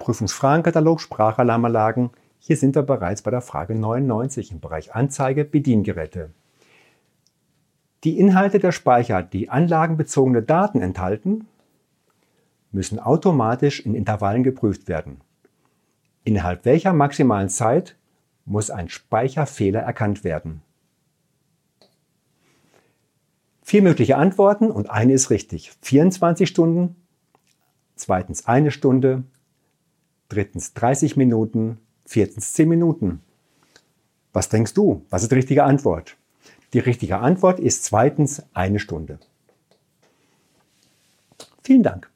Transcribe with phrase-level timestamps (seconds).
[0.00, 2.10] Prüfungsfragenkatalog Sprachalarmanlagen.
[2.40, 6.30] Hier sind wir bereits bei der Frage 99 im Bereich Anzeige Bediengeräte.
[8.02, 11.46] Die Inhalte der Speicher, die anlagenbezogene Daten enthalten,
[12.72, 15.20] müssen automatisch in Intervallen geprüft werden.
[16.24, 17.96] Innerhalb welcher maximalen Zeit
[18.46, 20.62] muss ein Speicherfehler erkannt werden?
[23.62, 25.72] Vier mögliche Antworten und eine ist richtig.
[25.82, 26.96] 24 Stunden,
[27.96, 29.24] zweitens eine Stunde,
[30.30, 33.20] drittens 30 Minuten, viertens 10 Minuten.
[34.32, 35.04] Was denkst du?
[35.10, 36.16] Was ist die richtige Antwort?
[36.72, 39.18] Die richtige Antwort ist zweitens eine Stunde.
[41.62, 42.09] Vielen Dank.